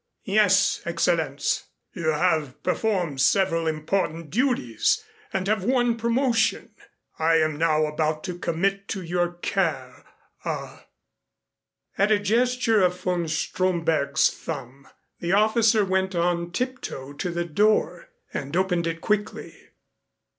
[0.25, 6.71] "Yes, Excellenz." "You have performed several important duties and have won promotion.
[7.19, 10.03] I am now about to commit to your care,
[10.43, 10.85] a"
[11.99, 14.87] At a gesture of von Stromberg's thumb
[15.19, 19.55] the officer went on tiptoe to the door and opened it quickly.